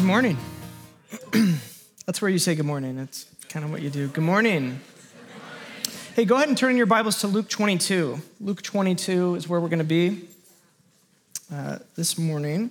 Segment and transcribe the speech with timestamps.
[0.00, 0.38] Good morning.
[2.06, 2.96] That's where you say good morning.
[2.96, 4.08] That's kind of what you do.
[4.08, 4.80] Good morning.
[6.16, 8.18] Hey, go ahead and turn your Bibles to Luke 22.
[8.40, 10.22] Luke 22 is where we're going to be
[11.52, 12.70] uh, this morning.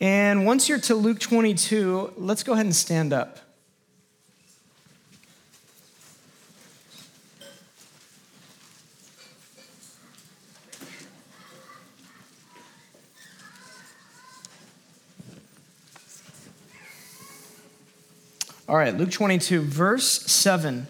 [0.00, 3.49] And once you're to Luke 22, let's go ahead and stand up.
[18.70, 20.86] All right, Luke 22, verse 7.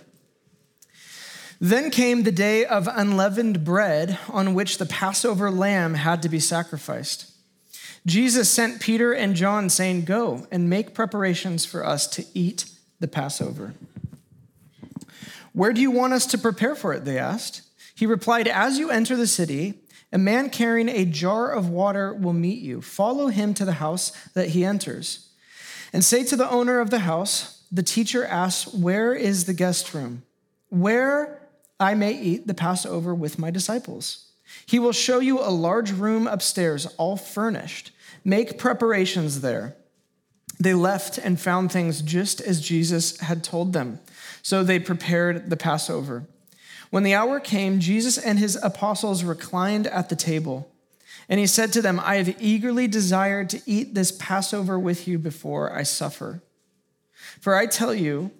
[1.58, 6.40] Then came the day of unleavened bread on which the Passover lamb had to be
[6.40, 7.32] sacrificed.
[8.04, 12.66] Jesus sent Peter and John, saying, Go and make preparations for us to eat
[12.98, 13.72] the Passover.
[15.54, 17.06] Where do you want us to prepare for it?
[17.06, 17.62] They asked.
[17.94, 19.78] He replied, As you enter the city,
[20.12, 22.82] a man carrying a jar of water will meet you.
[22.82, 25.30] Follow him to the house that he enters.
[25.94, 29.94] And say to the owner of the house, the teacher asks, Where is the guest
[29.94, 30.22] room?
[30.68, 31.40] Where
[31.78, 34.26] I may eat the Passover with my disciples.
[34.66, 37.92] He will show you a large room upstairs, all furnished.
[38.24, 39.76] Make preparations there.
[40.58, 43.98] They left and found things just as Jesus had told them.
[44.42, 46.26] So they prepared the Passover.
[46.90, 50.70] When the hour came, Jesus and his apostles reclined at the table.
[51.28, 55.18] And he said to them, I have eagerly desired to eat this Passover with you
[55.18, 56.42] before I suffer.
[57.40, 58.30] For I tell you,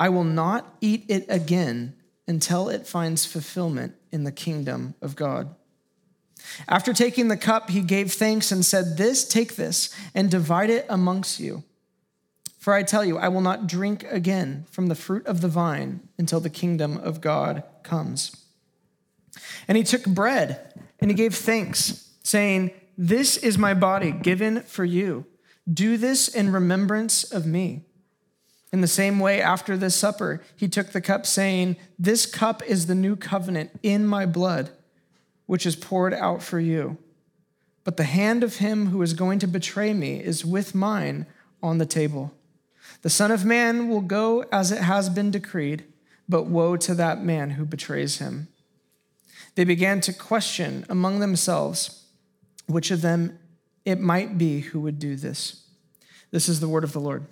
[0.00, 1.94] I will not eat it again
[2.26, 5.54] until it finds fulfillment in the kingdom of God.
[6.68, 10.86] After taking the cup, he gave thanks and said, This, take this, and divide it
[10.88, 11.64] amongst you.
[12.58, 16.00] For I tell you, I will not drink again from the fruit of the vine
[16.18, 18.36] until the kingdom of God comes.
[19.66, 24.84] And he took bread and he gave thanks, saying, This is my body given for
[24.84, 25.24] you.
[25.72, 27.84] Do this in remembrance of me.
[28.72, 32.86] In the same way, after this supper, he took the cup, saying, This cup is
[32.86, 34.70] the new covenant in my blood,
[35.46, 36.98] which is poured out for you.
[37.84, 41.26] But the hand of him who is going to betray me is with mine
[41.62, 42.34] on the table.
[43.02, 45.84] The Son of Man will go as it has been decreed,
[46.28, 48.48] but woe to that man who betrays him.
[49.54, 52.04] They began to question among themselves
[52.66, 53.38] which of them
[53.84, 55.64] it might be who would do this.
[56.30, 57.26] This is the word of the Lord.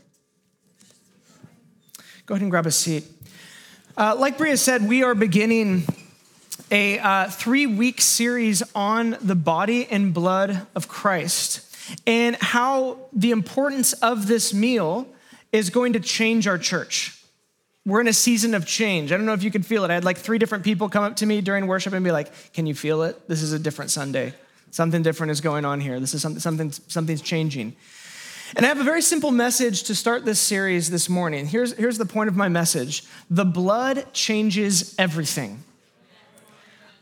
[2.27, 3.05] Go ahead and grab a seat.
[3.97, 5.85] Uh, like Bria said, we are beginning
[6.73, 11.63] a uh, three week series on the body and blood of Christ
[12.05, 15.07] and how the importance of this meal
[15.53, 17.17] is going to change our church.
[17.85, 19.13] We're in a season of change.
[19.13, 19.93] I don't know if you can feel it.
[19.93, 22.53] I had like three different people come up to me during worship and be like,
[22.53, 23.29] Can you feel it?
[23.29, 24.35] This is a different Sunday.
[24.73, 26.01] Something different is going on here.
[26.01, 27.77] This is something, something something's changing.
[28.55, 31.47] And I have a very simple message to start this series this morning.
[31.47, 35.65] Here's, here's the point of my message the blood changes everything.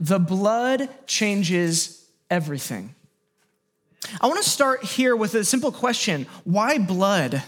[0.00, 2.94] The blood changes everything.
[4.20, 7.42] I want to start here with a simple question why blood?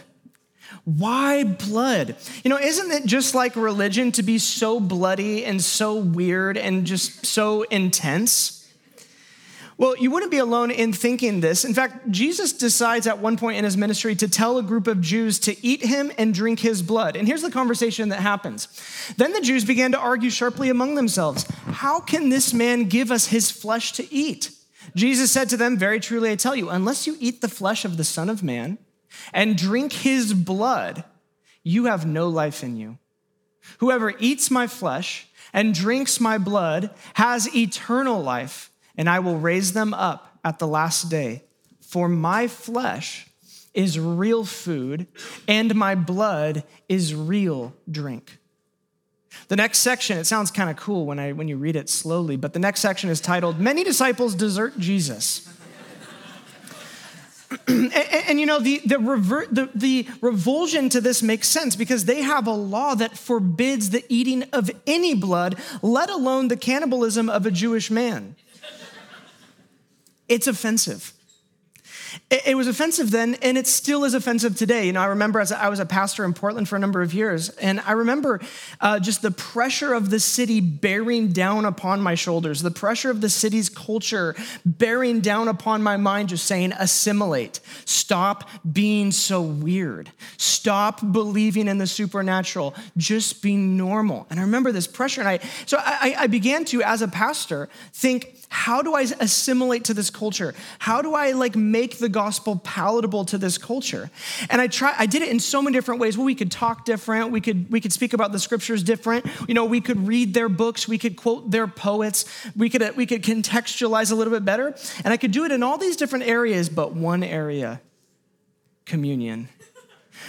[0.84, 2.16] Why blood?
[2.44, 6.84] You know, isn't it just like religion to be so bloody and so weird and
[6.84, 8.55] just so intense?
[9.78, 11.64] Well, you wouldn't be alone in thinking this.
[11.64, 15.02] In fact, Jesus decides at one point in his ministry to tell a group of
[15.02, 17.14] Jews to eat him and drink his blood.
[17.14, 18.68] And here's the conversation that happens.
[19.18, 23.26] Then the Jews began to argue sharply among themselves How can this man give us
[23.26, 24.50] his flesh to eat?
[24.94, 27.98] Jesus said to them, Very truly, I tell you, unless you eat the flesh of
[27.98, 28.78] the Son of Man
[29.34, 31.04] and drink his blood,
[31.62, 32.96] you have no life in you.
[33.78, 39.72] Whoever eats my flesh and drinks my blood has eternal life and I will raise
[39.72, 41.44] them up at the last day.
[41.80, 43.28] For my flesh
[43.74, 45.06] is real food,
[45.46, 48.38] and my blood is real drink.
[49.48, 52.36] The next section, it sounds kind of cool when, I, when you read it slowly,
[52.36, 55.52] but the next section is titled Many Disciples Desert Jesus.
[57.68, 61.76] and, and, and, you know, the, the, rever- the, the revulsion to this makes sense
[61.76, 66.56] because they have a law that forbids the eating of any blood, let alone the
[66.56, 68.34] cannibalism of a Jewish man.
[70.28, 71.15] It's offensive.
[72.28, 74.86] It, was offensive then, and it still is offensive today.
[74.86, 77.14] You know, I remember as I was a pastor in Portland for a number of
[77.14, 78.40] years, and I remember
[78.80, 83.20] uh, just the pressure of the city bearing down upon my shoulders, the pressure of
[83.20, 84.34] the city's culture
[84.64, 91.78] bearing down upon my mind, just saying, assimilate, stop being so weird, stop believing in
[91.78, 94.26] the supernatural, just be normal.
[94.30, 97.68] And I remember this pressure, and I so I, I began to, as a pastor,
[97.92, 100.54] think how do I assimilate to this culture?
[100.78, 104.10] How do I like make the gospel palatable to this culture?
[104.50, 106.16] And I try I did it in so many different ways.
[106.16, 109.26] Well, we could talk different, we could we could speak about the scriptures different.
[109.48, 112.24] You know, we could read their books, we could quote their poets,
[112.56, 114.74] we could we could contextualize a little bit better.
[115.04, 117.80] And I could do it in all these different areas, but one area,
[118.84, 119.48] communion.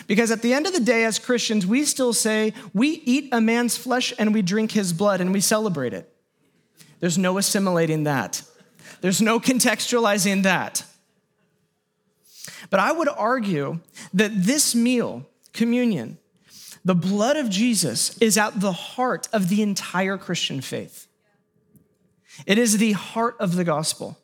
[0.06, 3.42] Because at the end of the day, as Christians, we still say we eat a
[3.42, 6.14] man's flesh and we drink his blood and we celebrate it.
[7.00, 8.44] There's no assimilating that,
[9.02, 10.84] there's no contextualizing that.
[12.70, 13.80] But I would argue
[14.14, 16.18] that this meal, communion,
[16.84, 21.08] the blood of Jesus, is at the heart of the entire Christian faith.
[22.46, 24.18] It is the heart of the gospel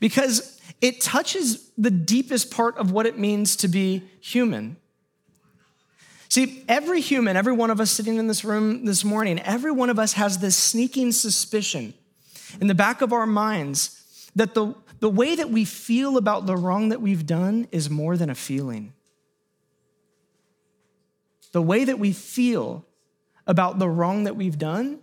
[0.00, 4.76] because it touches the deepest part of what it means to be human.
[6.28, 9.90] See, every human, every one of us sitting in this room this morning, every one
[9.90, 11.94] of us has this sneaking suspicion
[12.60, 16.56] in the back of our minds that the, the way that we feel about the
[16.56, 18.92] wrong that we've done is more than a feeling.
[21.52, 22.84] The way that we feel
[23.46, 25.00] about the wrong that we've done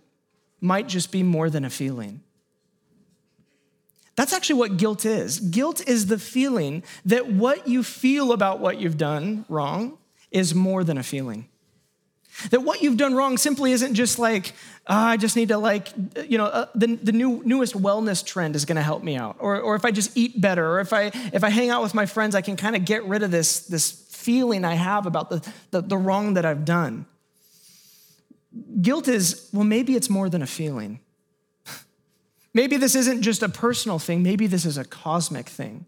[0.60, 2.22] might just be more than a feeling.
[4.16, 5.40] That's actually what guilt is.
[5.40, 9.98] Guilt is the feeling that what you feel about what you've done wrong
[10.30, 11.48] is more than a feeling.
[12.50, 14.52] That what you've done wrong simply isn't just like,
[14.86, 15.88] oh, I just need to like,
[16.28, 19.36] you know, uh, the, the new, newest wellness trend is gonna help me out.
[19.38, 21.94] Or, or if I just eat better, or if I, if I hang out with
[21.94, 25.30] my friends, I can kind of get rid of this, this feeling I have about
[25.30, 27.06] the, the, the wrong that I've done.
[28.80, 31.00] Guilt is, well, maybe it's more than a feeling.
[32.54, 35.86] maybe this isn't just a personal thing, maybe this is a cosmic thing.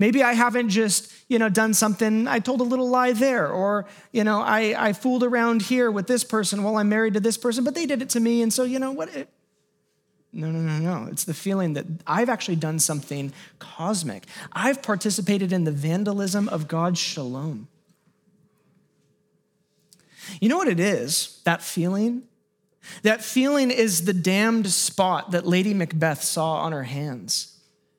[0.00, 3.84] Maybe I haven't just, you know, done something, I told a little lie there, or,
[4.12, 7.36] you know, I, I fooled around here with this person while I'm married to this
[7.36, 8.40] person, but they did it to me.
[8.40, 9.14] And so, you know what?
[9.14, 9.28] It,
[10.32, 11.10] no, no, no, no.
[11.10, 14.24] It's the feeling that I've actually done something cosmic.
[14.54, 17.68] I've participated in the vandalism of God's shalom.
[20.40, 22.22] You know what it is, that feeling?
[23.02, 27.58] That feeling is the damned spot that Lady Macbeth saw on her hands.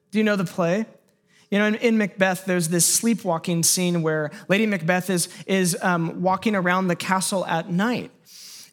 [0.10, 0.88] Do you know the play?
[1.52, 6.22] You know, in, in, Macbeth, there's this sleepwalking scene where Lady Macbeth is, is um,
[6.22, 8.10] walking around the castle at night.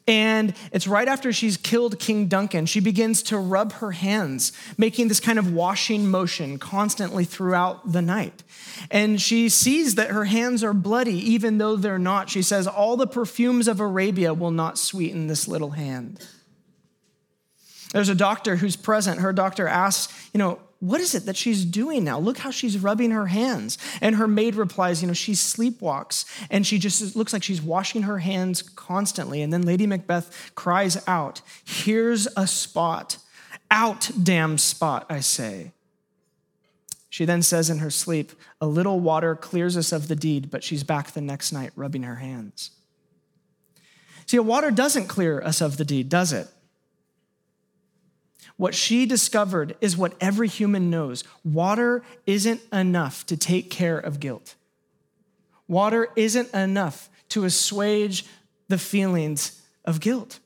[0.07, 2.65] And it's right after she's killed King Duncan.
[2.65, 8.01] She begins to rub her hands, making this kind of washing motion constantly throughout the
[8.01, 8.43] night.
[8.89, 12.27] And she sees that her hands are bloody, even though they're not.
[12.27, 16.25] She says, All the perfumes of Arabia will not sweeten this little hand.
[17.91, 19.19] There's a doctor who's present.
[19.19, 22.19] Her doctor asks, You know, what is it that she's doing now?
[22.19, 23.77] Look how she's rubbing her hands.
[23.99, 28.03] And her maid replies, You know, she sleepwalks and she just looks like she's washing
[28.03, 29.41] her hands constantly.
[29.41, 33.17] And then Lady Macbeth cries out, Here's a spot.
[33.69, 35.73] Out, damn spot, I say.
[37.09, 38.31] She then says in her sleep,
[38.61, 42.03] A little water clears us of the deed, but she's back the next night rubbing
[42.03, 42.71] her hands.
[44.25, 46.47] See, a water doesn't clear us of the deed, does it?
[48.59, 54.19] What she discovered is what every human knows water isn't enough to take care of
[54.19, 54.55] guilt.
[55.69, 58.25] Water isn't enough to assuage
[58.67, 60.39] the feelings of guilt.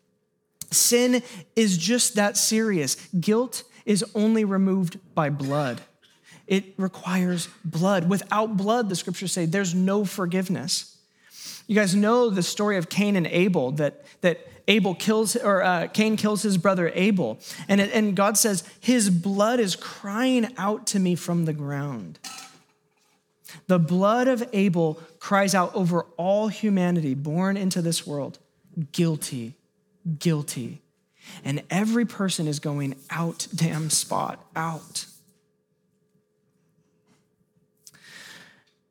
[0.69, 1.23] Sin
[1.55, 2.97] is just that serious.
[3.19, 5.81] Guilt is only removed by blood.
[6.45, 8.07] It requires blood.
[8.07, 10.99] Without blood, the scriptures say, there's no forgiveness.
[11.65, 15.87] You guys know the story of Cain and Abel that, that Abel kills, or uh,
[15.87, 17.39] Cain kills his brother Abel.
[17.67, 22.19] And, it, and God says, His blood is crying out to me from the ground.
[23.67, 28.39] The blood of Abel cries out over all humanity born into this world
[28.91, 29.55] guilty,
[30.17, 30.81] guilty.
[31.43, 35.05] And every person is going out, damn spot, out.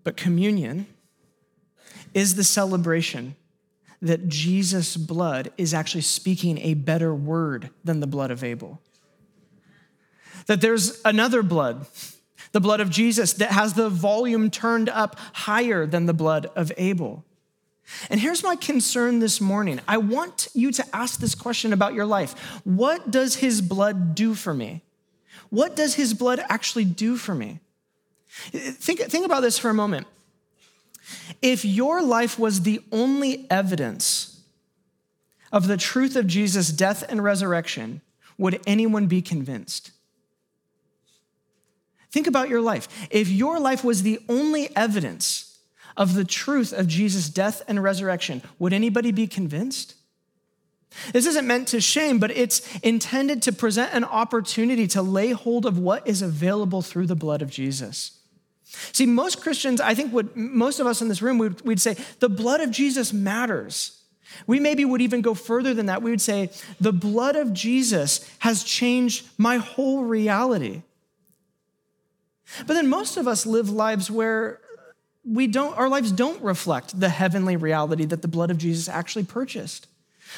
[0.04, 0.86] But communion
[2.14, 3.36] is the celebration
[4.02, 8.80] that Jesus' blood is actually speaking a better word than the blood of Abel.
[10.46, 11.86] That there's another blood,
[12.50, 16.72] the blood of Jesus, that has the volume turned up higher than the blood of
[16.76, 17.24] Abel.
[18.10, 19.80] And here's my concern this morning.
[19.86, 22.32] I want you to ask this question about your life
[22.64, 24.82] What does his blood do for me?
[25.50, 27.60] What does his blood actually do for me?
[28.28, 30.06] Think, think about this for a moment.
[31.40, 34.40] If your life was the only evidence
[35.52, 38.00] of the truth of Jesus' death and resurrection,
[38.38, 39.90] would anyone be convinced?
[42.10, 42.88] Think about your life.
[43.10, 45.58] If your life was the only evidence
[45.96, 49.94] of the truth of Jesus' death and resurrection, would anybody be convinced?
[51.12, 55.64] This isn't meant to shame, but it's intended to present an opportunity to lay hold
[55.64, 58.18] of what is available through the blood of Jesus.
[58.92, 61.96] See, most Christians, I think would most of us in this room would we'd say
[62.20, 64.02] the blood of Jesus matters.
[64.46, 66.02] We maybe would even go further than that.
[66.02, 66.50] We would say
[66.80, 70.82] the blood of Jesus has changed my whole reality.
[72.66, 74.60] But then most of us live lives where
[75.24, 79.24] we don't, our lives don't reflect the heavenly reality that the blood of Jesus actually
[79.24, 79.86] purchased.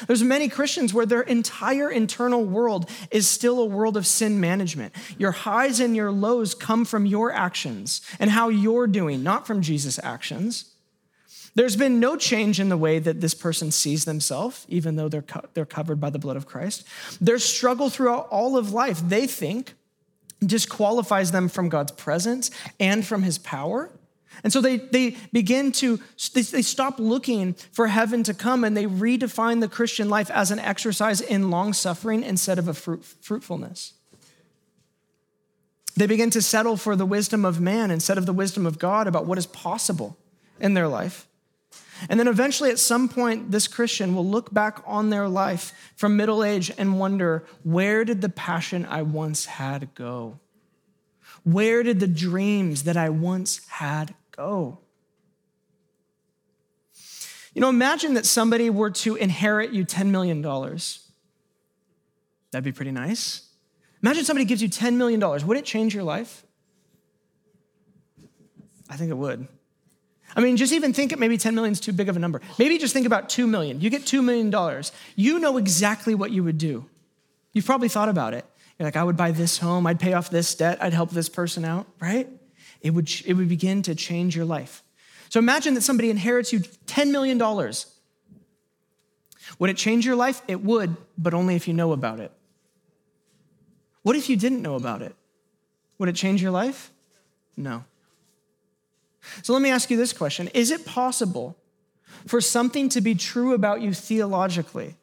[0.07, 4.93] There's many Christians where their entire internal world is still a world of sin management.
[5.17, 9.61] Your highs and your lows come from your actions and how you're doing, not from
[9.61, 10.71] Jesus' actions.
[11.55, 15.21] There's been no change in the way that this person sees themselves, even though they're,
[15.21, 16.85] co- they're covered by the blood of Christ.
[17.21, 19.73] Their struggle throughout all of life, they think,
[20.45, 23.89] disqualifies them from God's presence and from his power.
[24.43, 25.99] And so they, they begin to,
[26.33, 30.59] they, stop looking for heaven to come and they redefine the Christian life as an
[30.59, 33.93] exercise in long suffering instead of a fruit, fruitfulness.
[35.95, 39.07] They begin to settle for the wisdom of man instead of the wisdom of God
[39.07, 40.17] about what is possible
[40.59, 41.27] in their life.
[42.09, 46.17] And then eventually, at some point, this Christian will look back on their life from
[46.17, 50.39] middle age and wonder where did the passion I once had go?
[51.43, 54.79] Where did the dreams that I once had go?
[57.53, 60.41] You know, imagine that somebody were to inherit you $10 million.
[60.41, 63.47] That'd be pretty nice.
[64.03, 65.47] Imagine somebody gives you $10 million.
[65.47, 66.43] Would it change your life?
[68.89, 69.47] I think it would.
[70.35, 72.41] I mean, just even think it maybe 10 million is too big of a number.
[72.59, 73.79] Maybe just think about 2 million.
[73.79, 74.83] You get $2 million.
[75.15, 76.85] You know exactly what you would do.
[77.53, 78.45] You've probably thought about it.
[78.77, 81.29] You're like, I would buy this home, I'd pay off this debt, I'd help this
[81.29, 82.27] person out, right?
[82.85, 84.83] It would, it would begin to change your life.
[85.29, 87.39] So imagine that somebody inherits you $10 million.
[89.57, 90.43] Would it change your life?
[90.47, 92.31] It would, but only if you know about it.
[94.03, 95.15] What if you didn't know about it?
[95.97, 96.91] Would it change your life?
[97.57, 97.85] No.
[99.41, 101.57] So let me ask you this question Is it possible
[102.27, 104.95] for something to be true about you theologically,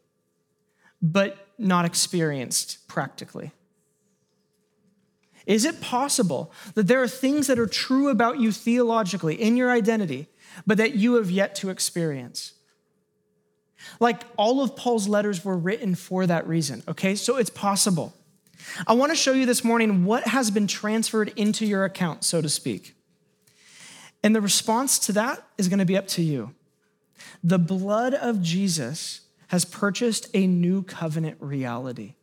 [1.03, 3.51] but not experienced practically?
[5.47, 9.71] Is it possible that there are things that are true about you theologically in your
[9.71, 10.29] identity,
[10.67, 12.53] but that you have yet to experience?
[13.99, 17.15] Like all of Paul's letters were written for that reason, okay?
[17.15, 18.15] So it's possible.
[18.87, 22.41] I want to show you this morning what has been transferred into your account, so
[22.41, 22.95] to speak.
[24.23, 26.55] And the response to that is going to be up to you.
[27.43, 32.15] The blood of Jesus has purchased a new covenant reality.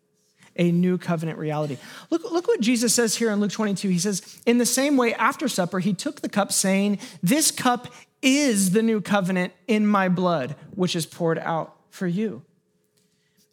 [0.59, 1.77] A new covenant reality.
[2.11, 3.87] Look, look what Jesus says here in Luke 22.
[3.89, 7.87] He says, In the same way, after supper, he took the cup, saying, This cup
[8.21, 12.43] is the new covenant in my blood, which is poured out for you.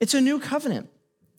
[0.00, 0.90] It's a new covenant.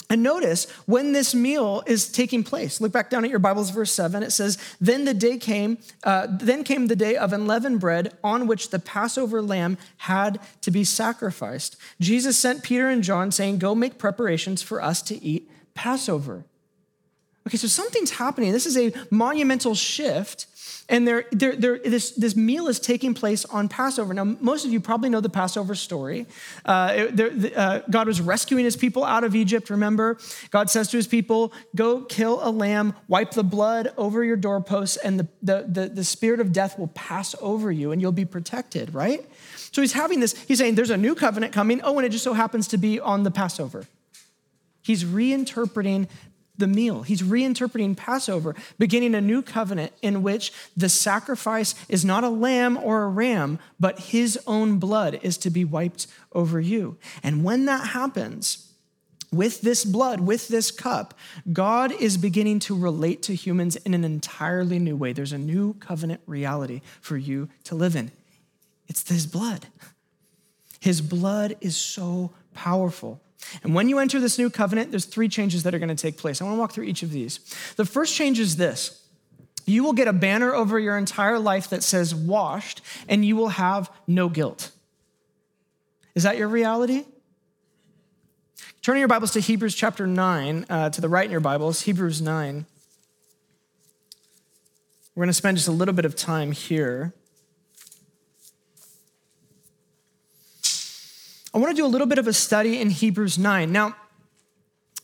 [0.10, 2.80] And notice when this meal is taking place.
[2.80, 4.24] Look back down at your Bibles, verse seven.
[4.24, 5.80] It says, "Then the day came.
[6.04, 10.72] Uh, then came the day of unleavened bread, on which the Passover lamb had to
[10.72, 11.76] be sacrificed.
[12.00, 16.44] Jesus sent Peter and John, saying, "Go make preparations for us to eat Passover."
[17.48, 18.52] Okay, so something's happening.
[18.52, 20.48] This is a monumental shift
[20.90, 24.14] and they're, they're, they're, this, this meal is taking place on Passover.
[24.14, 26.26] Now, most of you probably know the Passover story.
[26.66, 27.08] Uh,
[27.56, 30.18] uh, God was rescuing his people out of Egypt, remember?
[30.50, 34.98] God says to his people, Go kill a lamb, wipe the blood over your doorposts,
[34.98, 38.26] and the, the, the, the spirit of death will pass over you, and you'll be
[38.26, 39.26] protected, right?
[39.74, 41.82] So he's having this, he's saying, There's a new covenant coming.
[41.84, 43.86] Oh, and it just so happens to be on the Passover.
[44.88, 46.08] He's reinterpreting
[46.58, 47.04] the meal.
[47.04, 52.78] He's reinterpreting Passover, beginning a new covenant in which the sacrifice is not a lamb
[52.78, 56.98] or a ram, but his own blood is to be wiped over you.
[57.22, 58.72] And when that happens,
[59.30, 61.14] with this blood, with this cup,
[61.52, 65.12] God is beginning to relate to humans in an entirely new way.
[65.12, 68.12] There's a new covenant reality for you to live in.
[68.88, 69.68] It's his blood.
[70.80, 73.20] His blood is so powerful.
[73.64, 76.18] And when you enter this new covenant, there's three changes that are going to take
[76.18, 76.42] place.
[76.42, 77.40] I want to walk through each of these.
[77.76, 79.04] The first change is this
[79.66, 83.50] you will get a banner over your entire life that says washed, and you will
[83.50, 84.72] have no guilt.
[86.16, 87.04] Is that your reality?
[88.82, 92.22] Turning your Bibles to Hebrews chapter 9, uh, to the right in your Bibles, Hebrews
[92.22, 92.66] 9.
[95.14, 97.14] We're going to spend just a little bit of time here.
[101.58, 103.72] I want to do a little bit of a study in Hebrews 9.
[103.72, 103.96] Now,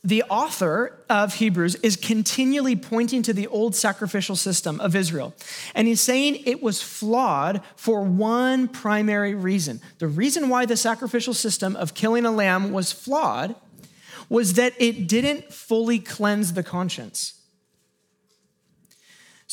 [0.04, 5.34] the author of Hebrews is continually pointing to the old sacrificial system of Israel.
[5.74, 9.82] And he's saying it was flawed for one primary reason.
[9.98, 13.56] The reason why the sacrificial system of killing a lamb was flawed
[14.30, 17.34] was that it didn't fully cleanse the conscience.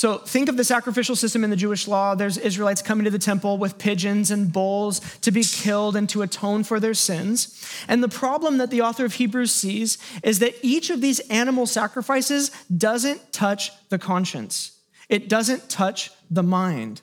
[0.01, 2.15] So think of the sacrificial system in the Jewish law.
[2.15, 6.23] There's Israelites coming to the temple with pigeons and bulls to be killed and to
[6.23, 7.63] atone for their sins.
[7.87, 11.67] And the problem that the author of Hebrews sees is that each of these animal
[11.67, 14.73] sacrifices doesn't touch the conscience,
[15.11, 17.03] it doesn't touch the mind.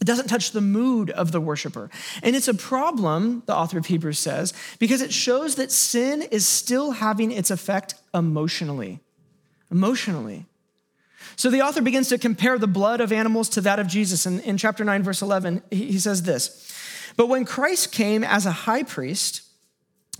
[0.00, 1.90] It doesn't touch the mood of the worshiper.
[2.22, 6.46] And it's a problem, the author of Hebrews says, because it shows that sin is
[6.46, 9.00] still having its effect emotionally.
[9.72, 10.46] Emotionally.
[11.36, 14.26] So the author begins to compare the blood of animals to that of Jesus.
[14.26, 16.72] And in chapter 9, verse 11, he says this
[17.16, 19.42] But when Christ came as a high priest,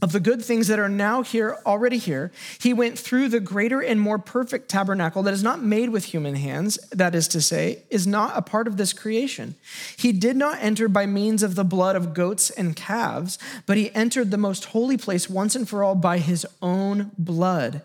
[0.03, 2.31] of the good things that are now here, already here,
[2.61, 6.35] he went through the greater and more perfect tabernacle that is not made with human
[6.35, 9.55] hands, that is to say, is not a part of this creation.
[9.97, 13.95] He did not enter by means of the blood of goats and calves, but he
[13.95, 17.81] entered the most holy place once and for all by his own blood,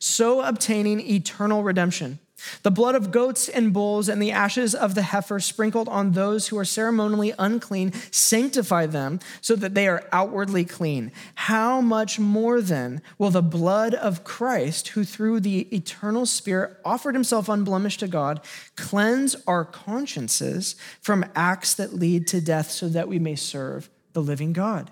[0.00, 2.18] so obtaining eternal redemption.
[2.62, 6.48] The blood of goats and bulls and the ashes of the heifer sprinkled on those
[6.48, 11.12] who are ceremonially unclean sanctify them so that they are outwardly clean.
[11.34, 17.14] How much more then will the blood of Christ, who through the eternal Spirit offered
[17.14, 18.40] himself unblemished to God,
[18.76, 24.22] cleanse our consciences from acts that lead to death so that we may serve the
[24.22, 24.90] living God?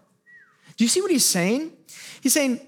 [0.77, 1.73] Do you see what he's saying?
[2.21, 2.67] He's saying,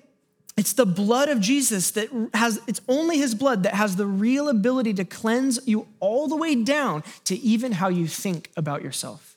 [0.57, 4.49] it's the blood of Jesus that has, it's only his blood that has the real
[4.49, 9.37] ability to cleanse you all the way down to even how you think about yourself,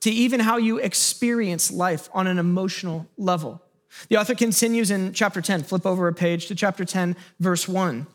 [0.00, 3.60] to even how you experience life on an emotional level.
[4.08, 8.06] The author continues in chapter 10, flip over a page to chapter 10, verse 1.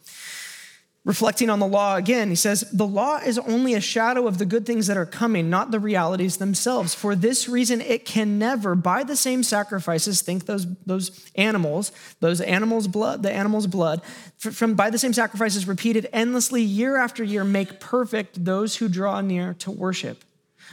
[1.06, 4.46] Reflecting on the law again, he says, The law is only a shadow of the
[4.46, 6.96] good things that are coming, not the realities themselves.
[6.96, 12.40] For this reason, it can never, by the same sacrifices, think those, those animals, those
[12.40, 14.02] animals' blood, the animal's blood,
[14.38, 19.20] from by the same sacrifices repeated endlessly year after year, make perfect those who draw
[19.20, 20.24] near to worship.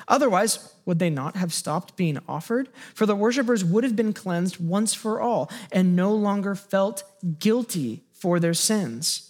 [0.07, 2.69] Otherwise, would they not have stopped being offered?
[2.95, 7.03] For the worshippers would have been cleansed once for all and no longer felt
[7.41, 9.30] guilty for their sins.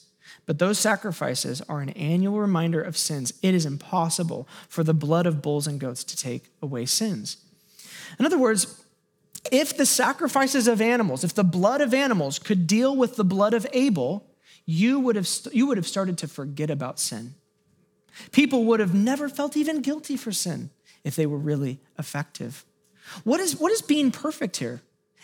[0.51, 3.33] But those sacrifices are an annual reminder of sins.
[3.41, 7.37] It is impossible for the blood of bulls and goats to take away sins.
[8.19, 8.83] In other words,
[9.53, 13.55] if the sacrifices of animals, if the blood of animals could deal with the blood
[13.55, 14.27] of Abel,
[14.67, 17.35] you would have, you would have started to forget about sin.
[18.33, 20.71] People would have never felt even guilty for sin
[21.05, 22.65] if they were really effective.
[23.23, 24.83] What is, what is being perfect here?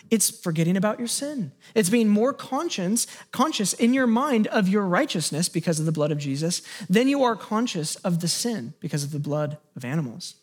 [0.09, 1.51] It's forgetting about your sin.
[1.75, 6.11] It's being more conscious, conscious in your mind of your righteousness because of the blood
[6.11, 10.35] of Jesus than you are conscious of the sin because of the blood of animals.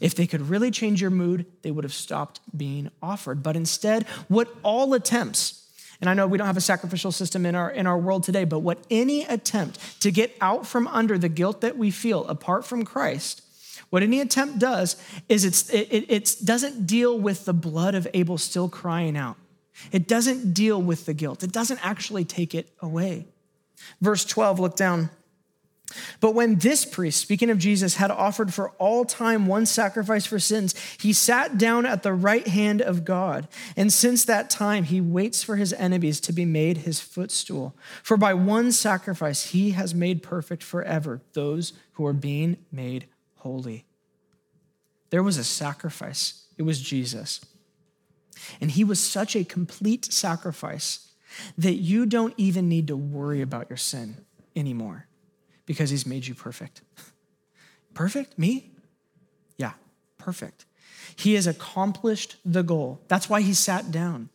[0.00, 3.42] If they could really change your mood, they would have stopped being offered.
[3.42, 5.66] But instead, what all attempts,
[6.00, 8.44] and I know we don't have a sacrificial system in our, in our world today,
[8.44, 12.66] but what any attempt to get out from under the guilt that we feel apart
[12.66, 13.42] from Christ
[13.90, 14.96] what any attempt does
[15.28, 19.36] is it, it doesn't deal with the blood of Abel still crying out.
[19.92, 21.42] It doesn't deal with the guilt.
[21.42, 23.26] It doesn't actually take it away.
[24.00, 25.10] Verse 12, look down.
[26.20, 30.38] But when this priest, speaking of Jesus, had offered for all time one sacrifice for
[30.38, 33.48] sins, he sat down at the right hand of God.
[33.74, 37.74] And since that time, he waits for his enemies to be made his footstool.
[38.02, 43.06] For by one sacrifice, he has made perfect forever those who are being made
[43.48, 43.86] holy.
[45.10, 47.40] There was a sacrifice, it was Jesus.
[48.60, 51.12] And he was such a complete sacrifice
[51.56, 54.18] that you don't even need to worry about your sin
[54.54, 55.06] anymore
[55.66, 56.82] because he's made you perfect.
[57.94, 58.38] Perfect?
[58.38, 58.70] Me?
[59.56, 59.72] Yeah,
[60.18, 60.66] perfect.
[61.16, 63.00] He has accomplished the goal.
[63.08, 64.28] That's why he sat down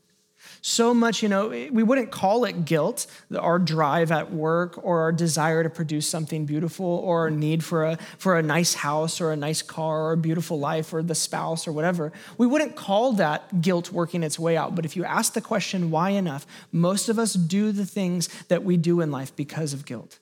[0.65, 3.05] so much, you know, we wouldn't call it guilt,
[3.37, 7.83] our drive at work or our desire to produce something beautiful or our need for
[7.83, 11.15] a, for a nice house or a nice car or a beautiful life or the
[11.15, 12.13] spouse or whatever.
[12.37, 14.73] We wouldn't call that guilt working its way out.
[14.73, 18.63] But if you ask the question, why enough, most of us do the things that
[18.63, 20.19] we do in life because of guilt.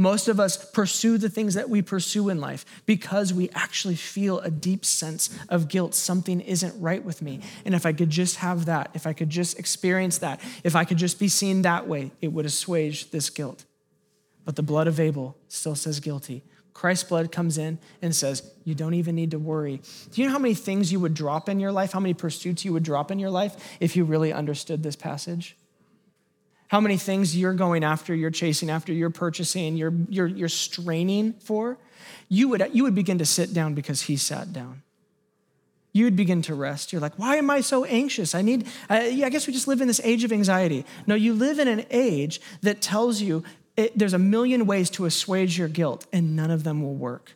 [0.00, 4.38] Most of us pursue the things that we pursue in life because we actually feel
[4.38, 5.94] a deep sense of guilt.
[5.94, 7.40] Something isn't right with me.
[7.66, 10.86] And if I could just have that, if I could just experience that, if I
[10.86, 13.66] could just be seen that way, it would assuage this guilt.
[14.46, 16.44] But the blood of Abel still says guilty.
[16.72, 19.82] Christ's blood comes in and says, You don't even need to worry.
[20.12, 22.64] Do you know how many things you would drop in your life, how many pursuits
[22.64, 25.58] you would drop in your life if you really understood this passage?
[26.70, 31.32] How many things you're going after, you're chasing after, you're purchasing, you're, you're, you're straining
[31.32, 31.76] for?
[32.28, 34.82] You would, you would begin to sit down because he sat down.
[35.92, 36.92] You would begin to rest.
[36.92, 38.36] You're like, why am I so anxious?
[38.36, 40.84] I need, I, I guess we just live in this age of anxiety.
[41.08, 43.42] No, you live in an age that tells you
[43.76, 47.32] it, there's a million ways to assuage your guilt, and none of them will work.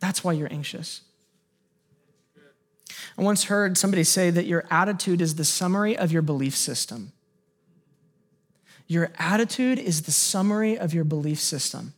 [0.00, 1.00] That's why you're anxious.
[3.16, 7.12] I once heard somebody say that your attitude is the summary of your belief system.
[8.90, 11.94] Your attitude is the summary of your belief system.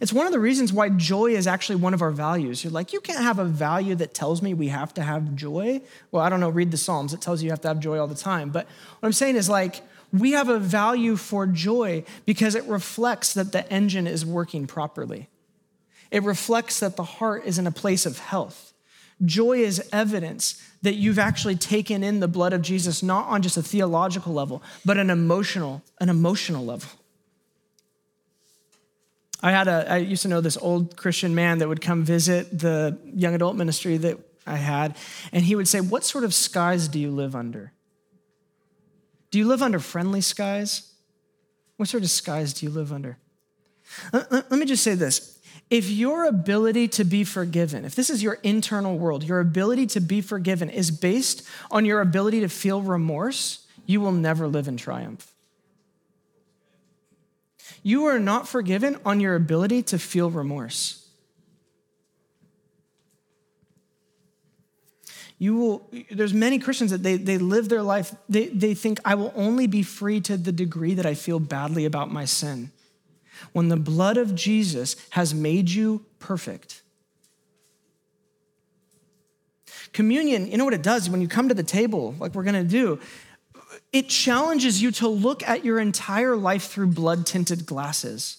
[0.00, 2.62] It's one of the reasons why joy is actually one of our values.
[2.62, 5.80] You're like, you can't have a value that tells me we have to have joy.
[6.12, 7.12] Well, I don't know, read the Psalms.
[7.12, 8.50] It tells you you have to have joy all the time.
[8.50, 8.66] But
[9.00, 13.50] what I'm saying is like, we have a value for joy because it reflects that
[13.50, 15.28] the engine is working properly.
[16.12, 18.72] It reflects that the heart is in a place of health.
[19.24, 23.56] Joy is evidence that you've actually taken in the blood of Jesus, not on just
[23.56, 26.90] a theological level, but an emotional, an emotional level.
[29.42, 32.58] I had a, I used to know this old Christian man that would come visit
[32.58, 34.96] the young adult ministry that I had,
[35.32, 37.72] and he would say, What sort of skies do you live under?
[39.30, 40.92] Do you live under friendly skies?
[41.76, 43.18] What sort of skies do you live under?
[44.12, 45.35] Let me just say this.
[45.68, 50.00] If your ability to be forgiven, if this is your internal world, your ability to
[50.00, 54.76] be forgiven is based on your ability to feel remorse, you will never live in
[54.76, 55.32] triumph.
[57.82, 61.06] You are not forgiven on your ability to feel remorse.
[65.38, 69.14] you will there's many christians that they, they live their life they, they think i
[69.14, 72.70] will only be free to the degree that i feel badly about my sin
[73.52, 76.82] when the blood of jesus has made you perfect
[79.92, 82.54] communion you know what it does when you come to the table like we're going
[82.54, 82.98] to do
[83.92, 88.38] it challenges you to look at your entire life through blood tinted glasses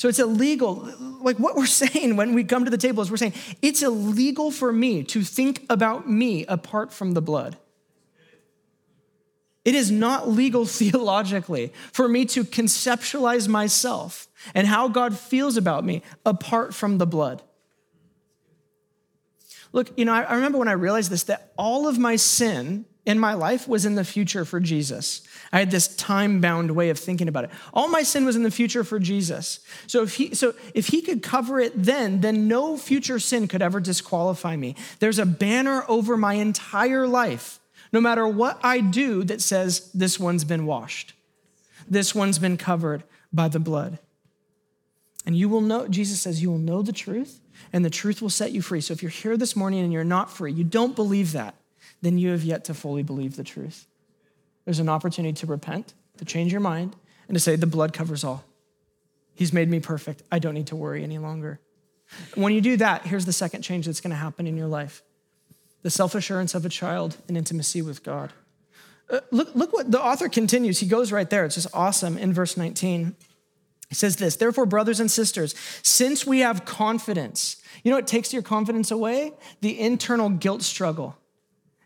[0.00, 0.88] so it's illegal.
[1.20, 4.50] Like what we're saying when we come to the table is we're saying it's illegal
[4.50, 7.58] for me to think about me apart from the blood.
[9.64, 15.84] It is not legal theologically for me to conceptualize myself and how God feels about
[15.84, 17.42] me apart from the blood.
[19.72, 23.18] Look, you know, I remember when I realized this that all of my sin in
[23.18, 25.22] my life was in the future for Jesus.
[25.52, 27.50] I had this time bound way of thinking about it.
[27.72, 29.60] All my sin was in the future for Jesus.
[29.86, 33.62] So if he so if he could cover it then, then no future sin could
[33.62, 34.74] ever disqualify me.
[34.98, 37.59] There's a banner over my entire life,
[37.92, 41.14] no matter what I do that says this one's been washed.
[41.88, 43.98] This one's been covered by the blood.
[45.26, 47.40] And you will know Jesus says you will know the truth
[47.72, 48.80] and the truth will set you free.
[48.80, 51.54] So if you're here this morning and you're not free, you don't believe that
[52.02, 53.86] then you have yet to fully believe the truth.
[54.64, 56.96] There's an opportunity to repent, to change your mind,
[57.28, 58.44] and to say, the blood covers all.
[59.34, 60.22] He's made me perfect.
[60.30, 61.60] I don't need to worry any longer.
[62.34, 65.02] When you do that, here's the second change that's going to happen in your life
[65.82, 68.32] the self assurance of a child in intimacy with God.
[69.08, 70.80] Uh, look, look what the author continues.
[70.80, 71.44] He goes right there.
[71.44, 73.16] It's just awesome in verse 19.
[73.88, 78.32] He says this, therefore, brothers and sisters, since we have confidence, you know what takes
[78.32, 79.32] your confidence away?
[79.62, 81.16] The internal guilt struggle.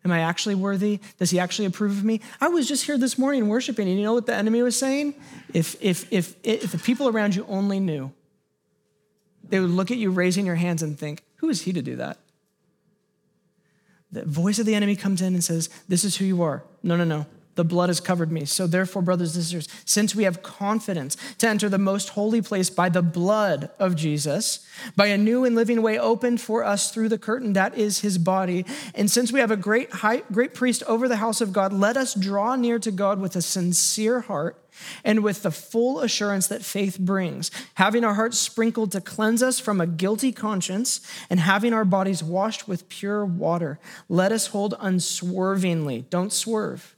[0.04, 1.00] Am I actually worthy?
[1.18, 2.20] Does he actually approve of me?
[2.42, 5.14] I was just here this morning worshiping, and you know what the enemy was saying?
[5.54, 8.12] If, if, if, if the people around you only knew,
[9.42, 11.96] they would look at you raising your hands and think, who is he to do
[11.96, 12.18] that?
[14.14, 16.62] The voice of the enemy comes in and says, This is who you are.
[16.82, 17.26] No, no, no.
[17.56, 18.44] The blood has covered me.
[18.46, 22.68] So, therefore, brothers and sisters, since we have confidence to enter the most holy place
[22.68, 27.08] by the blood of Jesus, by a new and living way opened for us through
[27.08, 30.82] the curtain that is his body, and since we have a great, high, great priest
[30.84, 34.63] over the house of God, let us draw near to God with a sincere heart
[35.04, 39.60] and with the full assurance that faith brings, having our hearts sprinkled to cleanse us
[39.60, 43.78] from a guilty conscience, and having our bodies washed with pure water.
[44.08, 46.94] Let us hold unswervingly, don't swerve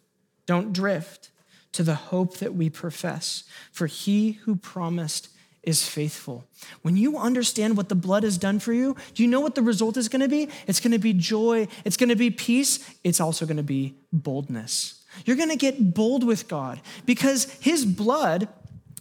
[0.46, 1.30] don't drift
[1.72, 5.28] to the hope that we profess, for he who promised
[5.62, 6.46] is faithful.
[6.82, 9.62] When you understand what the blood has done for you, do you know what the
[9.62, 10.48] result is going to be?
[10.68, 13.96] It's going to be joy, it's going to be peace, it's also going to be
[14.12, 15.02] boldness.
[15.24, 18.48] You're going to get bold with God because his blood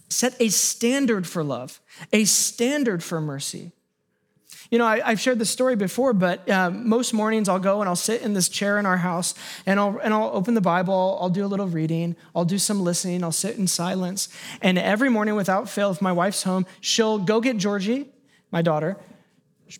[0.08, 1.80] set a standard for love,
[2.12, 3.72] a standard for mercy.
[4.70, 7.88] You know, I, have shared this story before, but uh, most mornings I'll go and
[7.88, 11.18] I'll sit in this chair in our house and I'll, and I'll open the Bible,
[11.20, 14.28] I'll do a little reading, I'll do some listening, I'll sit in silence.
[14.62, 18.08] And every morning, without fail, if my wife's home, she'll go get Georgie,
[18.50, 18.96] my daughter,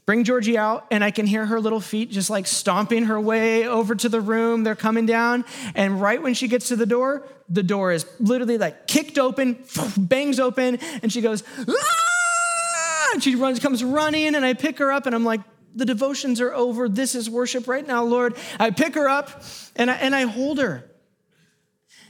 [0.04, 3.66] bring Georgie out, and I can hear her little feet just like stomping her way
[3.66, 4.64] over to the room.
[4.64, 5.44] They're coming down.
[5.74, 9.64] And right when she gets to the door, the door is literally like kicked open,
[9.96, 13.10] bangs open, and she goes, ah!
[13.12, 15.40] And she runs, comes running, and I pick her up, and I'm like,
[15.76, 16.88] the devotions are over.
[16.88, 18.34] This is worship right now, Lord.
[18.58, 19.42] I pick her up
[19.76, 20.90] and I, and I hold her.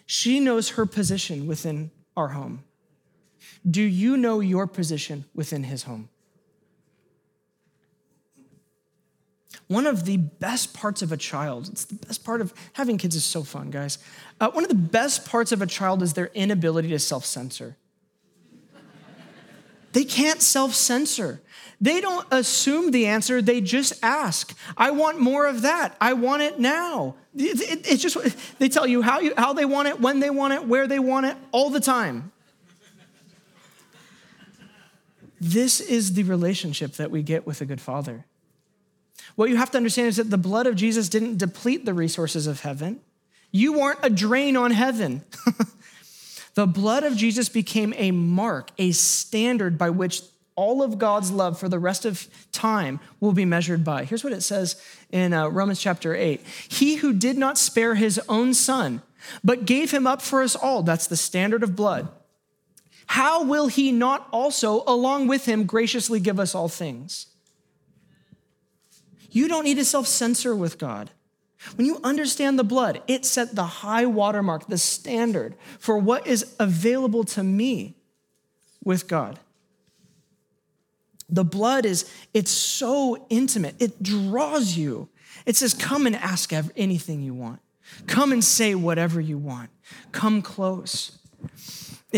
[0.07, 2.63] She knows her position within our home.
[3.69, 6.09] Do you know your position within his home?
[9.69, 13.17] One of the best parts of a child, it's the best part of having kids
[13.17, 13.99] is so fun, guys.
[14.41, 17.77] Uh, one of the best parts of a child is their inability to self censor.
[19.93, 21.41] they can't self censor.
[21.81, 24.57] They don't assume the answer, they just ask.
[24.77, 25.97] I want more of that.
[26.01, 27.17] I want it now.
[27.35, 28.17] It's just,
[28.59, 30.99] they tell you how, you how they want it, when they want it, where they
[30.99, 32.33] want it, all the time.
[35.39, 38.25] This is the relationship that we get with a good father.
[39.37, 42.47] What you have to understand is that the blood of Jesus didn't deplete the resources
[42.47, 43.01] of heaven.
[43.53, 45.23] You weren't a drain on heaven.
[46.55, 50.23] the blood of Jesus became a mark, a standard by which
[50.57, 54.05] all of God's love for the rest of time will be measured by.
[54.05, 58.19] Here's what it says in uh, Romans chapter 8 He who did not spare his
[58.29, 59.03] own son,
[59.45, 62.09] but gave him up for us all, that's the standard of blood.
[63.09, 67.27] How will he not also, along with him, graciously give us all things?
[69.37, 71.11] You don't need to self censor with God.
[71.75, 76.55] When you understand the blood, it set the high watermark, the standard for what is
[76.59, 77.97] available to me
[78.83, 79.39] with God.
[81.29, 83.75] The blood is, it's so intimate.
[83.79, 85.11] It draws you.
[85.45, 87.61] It says, come and ask anything you want.
[88.07, 89.69] Come and say whatever you want.
[90.13, 91.19] Come close.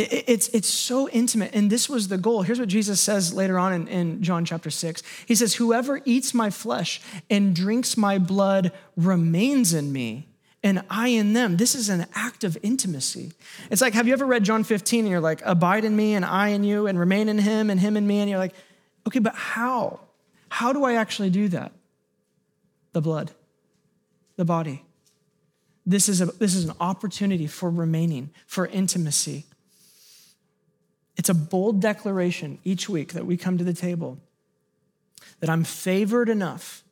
[0.00, 1.50] It's, it's so intimate.
[1.54, 2.42] And this was the goal.
[2.42, 5.02] Here's what Jesus says later on in, in John chapter 6.
[5.26, 10.28] He says, Whoever eats my flesh and drinks my blood remains in me,
[10.62, 11.56] and I in them.
[11.56, 13.32] This is an act of intimacy.
[13.70, 16.24] It's like, have you ever read John 15 and you're like, Abide in me and
[16.24, 18.20] I in you, and remain in him and him in me?
[18.20, 18.54] And you're like,
[19.06, 20.00] Okay, but how?
[20.48, 21.72] How do I actually do that?
[22.92, 23.32] The blood,
[24.36, 24.84] the body.
[25.84, 29.46] This is, a, this is an opportunity for remaining, for intimacy.
[31.18, 34.18] It's a bold declaration each week that we come to the table
[35.40, 36.84] that I'm favored enough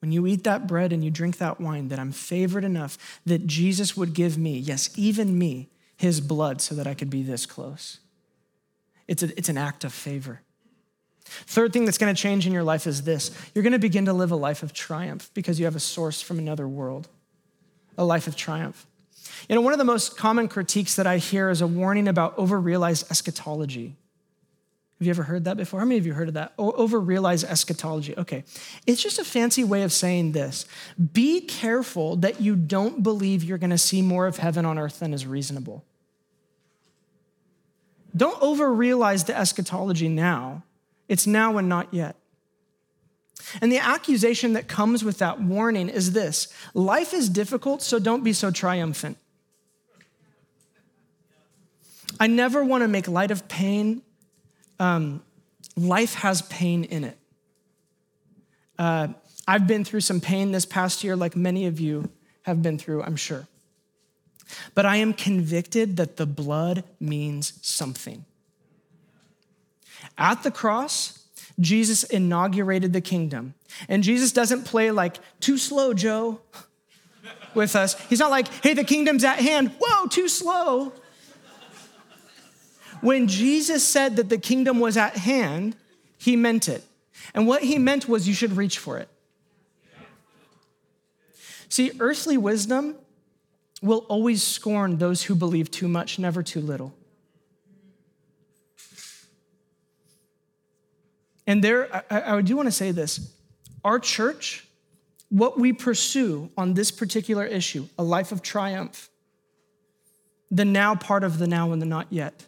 [0.00, 3.46] when you eat that bread and you drink that wine, that I'm favored enough that
[3.46, 7.46] Jesus would give me, yes, even me, his blood so that I could be this
[7.46, 7.98] close.
[9.06, 10.40] It's, a, it's an act of favor.
[11.24, 14.06] Third thing that's going to change in your life is this you're going to begin
[14.06, 17.08] to live a life of triumph because you have a source from another world,
[17.96, 18.86] a life of triumph.
[19.48, 22.38] You know, one of the most common critiques that I hear is a warning about
[22.38, 23.96] over-realized eschatology.
[24.98, 25.80] Have you ever heard that before?
[25.80, 26.52] How many of you heard of that?
[26.58, 28.14] Over-realized eschatology.
[28.16, 28.44] Okay.
[28.86, 30.64] It's just a fancy way of saying this.
[31.12, 35.00] Be careful that you don't believe you're going to see more of heaven on earth
[35.00, 35.84] than is reasonable.
[38.16, 40.62] Don't over-realize the eschatology now.
[41.08, 42.14] It's now and not yet.
[43.60, 48.22] And the accusation that comes with that warning is this life is difficult, so don't
[48.22, 49.18] be so triumphant.
[52.20, 54.02] I never want to make light of pain.
[54.78, 55.22] Um,
[55.76, 57.18] life has pain in it.
[58.78, 59.08] Uh,
[59.46, 62.10] I've been through some pain this past year, like many of you
[62.42, 63.46] have been through, I'm sure.
[64.74, 68.24] But I am convicted that the blood means something.
[70.18, 71.24] At the cross,
[71.60, 73.54] Jesus inaugurated the kingdom.
[73.88, 76.40] And Jesus doesn't play like, too slow, Joe,
[77.54, 77.98] with us.
[78.08, 79.70] He's not like, hey, the kingdom's at hand.
[79.80, 80.92] Whoa, too slow.
[83.02, 85.74] When Jesus said that the kingdom was at hand,
[86.16, 86.84] he meant it.
[87.34, 89.08] And what he meant was you should reach for it.
[91.68, 92.94] See, earthly wisdom
[93.82, 96.94] will always scorn those who believe too much, never too little.
[101.44, 103.34] And there, I, I do want to say this
[103.84, 104.64] our church,
[105.28, 109.10] what we pursue on this particular issue, a life of triumph,
[110.52, 112.46] the now part of the now and the not yet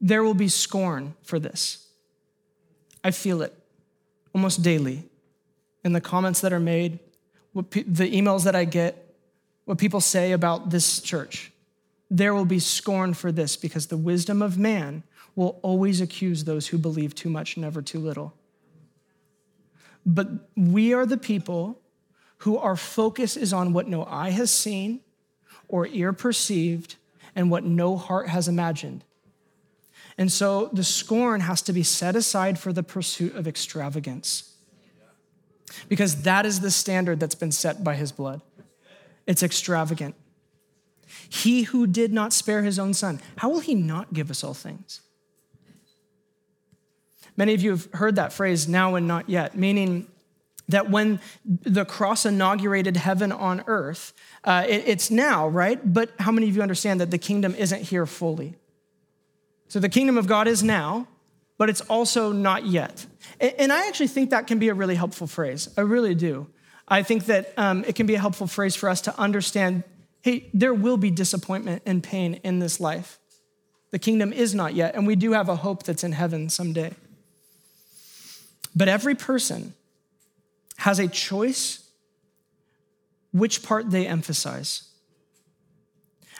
[0.00, 1.88] there will be scorn for this.
[3.02, 3.52] I feel it
[4.34, 5.04] almost daily
[5.84, 6.98] in the comments that are made,
[7.70, 9.14] pe- the emails that I get,
[9.64, 11.52] what people say about this church.
[12.10, 15.02] There will be scorn for this because the wisdom of man
[15.36, 18.34] will always accuse those who believe too much, never too little.
[20.06, 21.80] but we are the people
[22.38, 25.00] who our focus is on what no eye has seen
[25.68, 26.96] or ear perceived
[27.34, 29.02] and what no heart has imagined.
[30.16, 34.54] And so the scorn has to be set aside for the pursuit of extravagance.
[35.88, 38.40] Because that is the standard that's been set by his blood.
[39.26, 40.14] It's extravagant.
[41.28, 44.54] He who did not spare his own son, how will he not give us all
[44.54, 45.00] things?
[47.36, 50.06] Many of you have heard that phrase, now and not yet, meaning
[50.68, 54.12] that when the cross inaugurated heaven on earth,
[54.44, 55.92] uh, it, it's now, right?
[55.92, 58.54] But how many of you understand that the kingdom isn't here fully?
[59.74, 61.08] So the kingdom of God is now,
[61.58, 63.06] but it's also not yet.
[63.40, 65.68] And I actually think that can be a really helpful phrase.
[65.76, 66.46] I really do.
[66.86, 69.82] I think that um, it can be a helpful phrase for us to understand
[70.22, 73.18] hey, there will be disappointment and pain in this life.
[73.90, 76.92] The kingdom is not yet, and we do have a hope that's in heaven someday.
[78.76, 79.74] But every person
[80.76, 81.82] has a choice
[83.32, 84.93] which part they emphasize.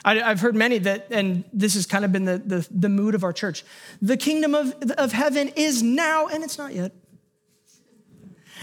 [0.05, 3.15] I, have heard many that, and this has kind of been the, the, the mood
[3.15, 3.65] of our church
[4.03, 6.93] the kingdom of, of heaven is now, and it's not yet.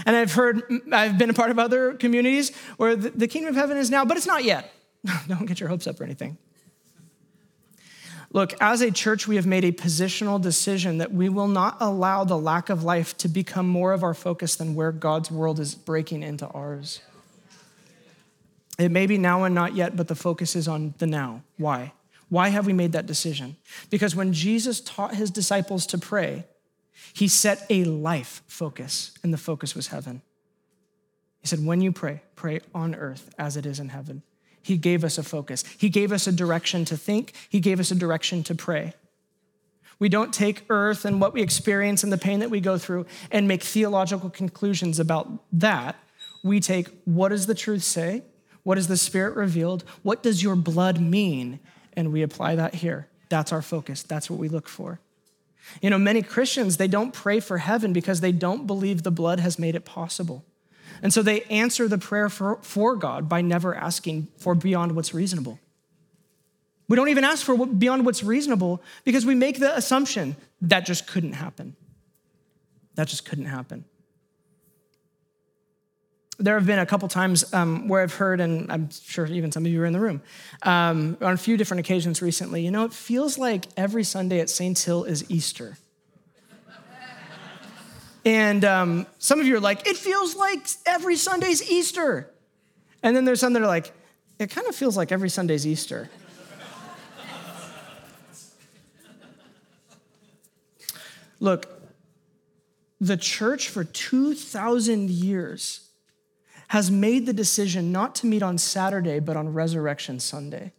[0.06, 3.56] And I've heard, I've been a part of other communities where the, the kingdom of
[3.56, 4.72] heaven is now, but it's not yet.
[5.28, 6.38] Don't get your hopes up or anything.
[8.34, 12.24] Look, as a church, we have made a positional decision that we will not allow
[12.24, 15.76] the lack of life to become more of our focus than where God's world is
[15.76, 17.02] breaking into ours.
[18.80, 21.44] It may be now and not yet, but the focus is on the now.
[21.58, 21.94] Why?
[22.30, 23.58] Why have we made that decision?
[23.90, 26.46] Because when Jesus taught his disciples to pray,
[27.14, 30.22] he set a life focus, and the focus was heaven.
[31.42, 34.24] He said, When you pray, pray on earth as it is in heaven.
[34.62, 35.64] He gave us a focus.
[35.78, 37.34] He gave us a direction to think.
[37.50, 38.94] He gave us a direction to pray.
[40.00, 43.06] We don't take earth and what we experience and the pain that we go through
[43.30, 45.96] and make theological conclusions about that.
[46.44, 48.24] We take what does the truth say?
[48.64, 49.84] What has the Spirit revealed?
[50.04, 51.60] What does your blood mean?
[51.94, 53.08] And we apply that here.
[53.30, 54.04] That's our focus.
[54.04, 55.00] That's what we look for.
[55.82, 59.40] You know, many Christians, they don't pray for heaven because they don't believe the blood
[59.40, 60.44] has made it possible.
[61.02, 65.14] And so they answer the prayer for, for God by never asking for beyond what's
[65.14, 65.60] reasonable.
[66.88, 70.86] We don't even ask for what, beyond what's reasonable because we make the assumption that
[70.86, 71.76] just couldn't happen.
[72.96, 73.86] That just couldn't happen.
[76.42, 79.64] There have been a couple times um, where I've heard, and I'm sure even some
[79.64, 80.24] of you are in the room,
[80.64, 84.50] um, on a few different occasions recently, you know, it feels like every Sunday at
[84.50, 85.78] Saints Hill is Easter.
[88.26, 92.32] And um, some of you are like, it feels like every Sunday's Easter.
[93.04, 93.92] And then there's some that are like,
[94.40, 96.10] it kind of feels like every Sunday's Easter.
[101.40, 101.68] Look,
[103.00, 105.91] the church for 2,000 years
[106.72, 110.72] has made the decision not to meet on Saturday, but on Resurrection Sunday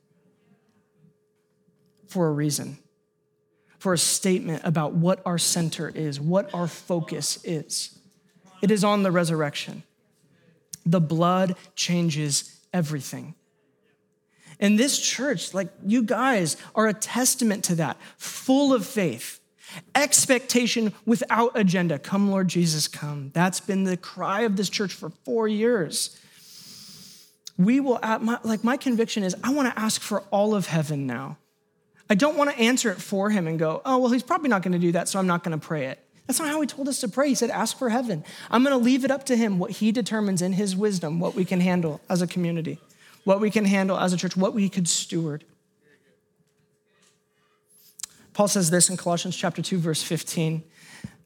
[2.09, 2.78] for a reason
[3.78, 7.98] for a statement about what our center is, what our focus is.
[8.62, 9.83] It is on the resurrection.
[10.87, 13.35] The blood changes everything.
[14.59, 19.40] And this church, like you guys, are a testament to that, full of faith,
[19.94, 21.98] expectation without agenda.
[21.98, 23.30] Come, Lord Jesus, come.
[23.35, 26.18] That's been the cry of this church for four years.
[27.58, 31.06] We will, uh, like, my conviction is I want to ask for all of heaven
[31.06, 31.38] now.
[32.11, 34.62] I don't want to answer it for him and go, oh, well, he's probably not
[34.62, 35.98] going to do that, so I'm not going to pray it.
[36.26, 37.28] That's not how he told us to pray.
[37.28, 38.24] He said, ask for heaven.
[38.50, 41.35] I'm going to leave it up to him what he determines in his wisdom, what
[41.35, 42.78] we can handle as a community,
[43.24, 45.44] what we can handle as a church, what we could steward.
[48.35, 50.62] Paul says this in Colossians chapter 2 verse 15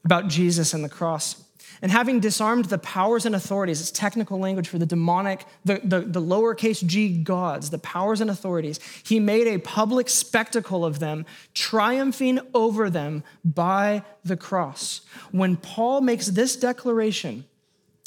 [0.03, 1.43] about Jesus and the cross.
[1.81, 5.99] And having disarmed the powers and authorities, it's technical language for the demonic, the, the,
[5.99, 11.25] the, lowercase g gods, the powers and authorities, he made a public spectacle of them,
[11.53, 15.01] triumphing over them by the cross.
[15.31, 17.45] When Paul makes this declaration,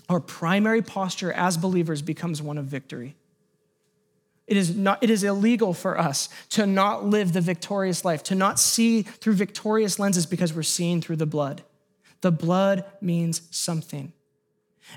[0.08, 3.14] our primary posture as believers becomes one of victory.
[4.50, 8.34] It is, not, it is illegal for us to not live the victorious life, to
[8.34, 11.62] not see through victorious lenses because we're seeing through the blood.
[12.20, 14.12] The blood means something.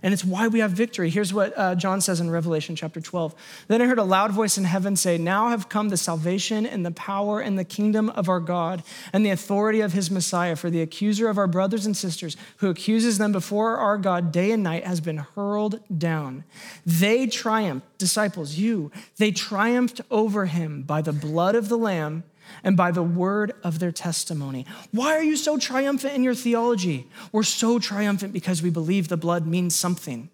[0.01, 1.09] And it's why we have victory.
[1.09, 3.35] Here's what uh, John says in Revelation chapter 12.
[3.67, 6.85] Then I heard a loud voice in heaven say, Now have come the salvation and
[6.85, 10.55] the power and the kingdom of our God and the authority of his Messiah.
[10.55, 14.51] For the accuser of our brothers and sisters, who accuses them before our God day
[14.51, 16.43] and night, has been hurled down.
[16.85, 22.23] They triumphed, disciples, you, they triumphed over him by the blood of the Lamb
[22.63, 24.65] and by the word of their testimony.
[24.91, 27.07] Why are you so triumphant in your theology?
[27.31, 30.29] We're so triumphant because we believe the blood means something.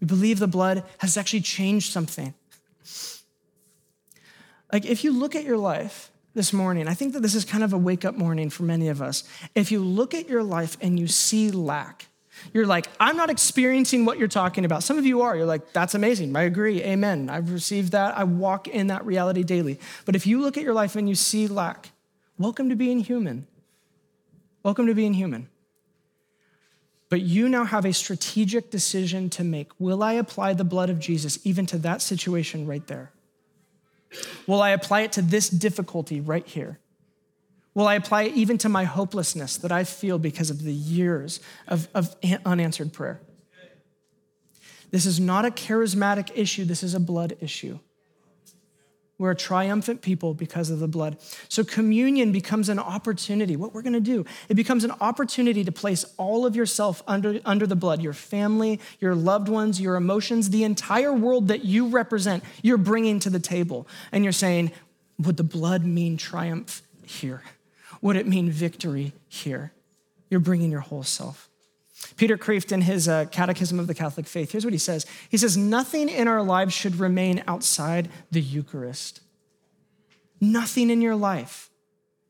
[0.00, 2.34] We believe the blood has actually changed something.
[4.72, 7.62] Like, if you look at your life this morning, I think that this is kind
[7.62, 9.22] of a wake up morning for many of us.
[9.54, 12.06] If you look at your life and you see lack,
[12.52, 14.82] you're like, I'm not experiencing what you're talking about.
[14.82, 15.36] Some of you are.
[15.36, 16.34] You're like, that's amazing.
[16.36, 16.82] I agree.
[16.82, 17.30] Amen.
[17.30, 18.16] I've received that.
[18.16, 19.78] I walk in that reality daily.
[20.04, 21.90] But if you look at your life and you see lack,
[22.38, 23.46] welcome to being human.
[24.62, 25.48] Welcome to being human.
[27.08, 29.68] But you now have a strategic decision to make.
[29.78, 33.12] Will I apply the blood of Jesus even to that situation right there?
[34.46, 36.78] Will I apply it to this difficulty right here?
[37.74, 41.40] Will I apply it even to my hopelessness that I feel because of the years
[41.66, 42.14] of, of
[42.44, 43.20] unanswered prayer?
[44.90, 47.78] This is not a charismatic issue, this is a blood issue.
[49.22, 51.16] We're a triumphant people because of the blood.
[51.48, 53.54] So communion becomes an opportunity.
[53.54, 57.38] What we're going to do, it becomes an opportunity to place all of yourself under,
[57.44, 61.86] under the blood your family, your loved ones, your emotions, the entire world that you
[61.86, 63.86] represent, you're bringing to the table.
[64.10, 64.72] And you're saying,
[65.20, 67.42] would the blood mean triumph here?
[68.02, 69.72] Would it mean victory here?
[70.28, 71.48] You're bringing your whole self.
[72.16, 75.36] Peter Kreeft, in his uh, Catechism of the Catholic Faith, here's what he says He
[75.36, 79.20] says, Nothing in our lives should remain outside the Eucharist.
[80.40, 81.70] Nothing in your life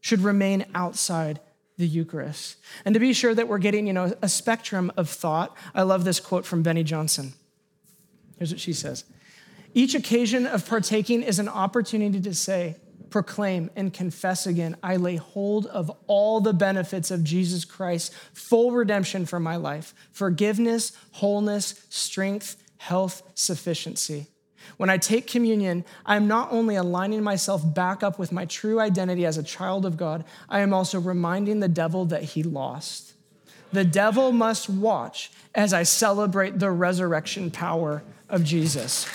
[0.00, 1.40] should remain outside
[1.78, 2.56] the Eucharist.
[2.84, 6.04] And to be sure that we're getting, you know, a spectrum of thought, I love
[6.04, 7.32] this quote from Beni Johnson.
[8.36, 9.04] Here's what she says
[9.72, 12.76] Each occasion of partaking is an opportunity to say,
[13.12, 18.72] proclaim and confess again I lay hold of all the benefits of Jesus Christ, full
[18.72, 24.26] redemption for my life, forgiveness, wholeness, strength, health, sufficiency.
[24.76, 28.80] When I take communion, I am not only aligning myself back up with my true
[28.80, 33.12] identity as a child of God, I am also reminding the devil that he lost.
[33.72, 39.06] The devil must watch as I celebrate the resurrection power of Jesus.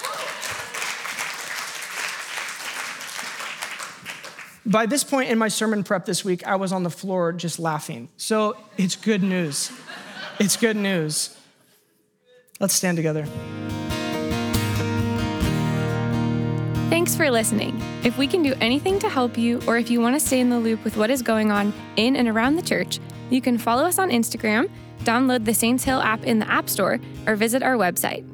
[4.67, 7.57] By this point in my sermon prep this week, I was on the floor just
[7.57, 8.09] laughing.
[8.17, 9.71] So it's good news.
[10.39, 11.37] It's good news.
[12.59, 13.25] Let's stand together.
[16.89, 17.81] Thanks for listening.
[18.03, 20.49] If we can do anything to help you, or if you want to stay in
[20.49, 22.99] the loop with what is going on in and around the church,
[23.29, 24.69] you can follow us on Instagram,
[25.05, 28.25] download the Saints Hill app in the App Store, or visit our website.